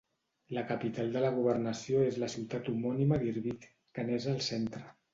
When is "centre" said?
4.53-4.87